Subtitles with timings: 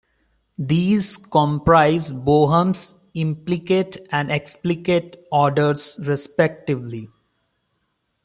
[0.57, 7.07] These comprise Bohm's implicate and explicate orders respectively.